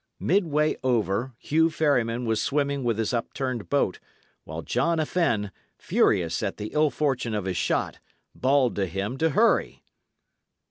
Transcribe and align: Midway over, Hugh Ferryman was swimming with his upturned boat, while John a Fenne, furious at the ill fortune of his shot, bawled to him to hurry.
Midway 0.19 0.77
over, 0.83 1.35
Hugh 1.37 1.69
Ferryman 1.69 2.25
was 2.25 2.41
swimming 2.41 2.83
with 2.83 2.97
his 2.97 3.13
upturned 3.13 3.69
boat, 3.69 3.99
while 4.45 4.63
John 4.63 4.99
a 4.99 5.05
Fenne, 5.05 5.51
furious 5.77 6.41
at 6.41 6.57
the 6.57 6.71
ill 6.73 6.89
fortune 6.89 7.35
of 7.35 7.45
his 7.45 7.57
shot, 7.57 7.99
bawled 8.33 8.75
to 8.77 8.87
him 8.87 9.19
to 9.19 9.29
hurry. 9.29 9.83